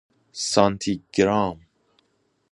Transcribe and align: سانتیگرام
سانتیگرام 0.31 1.57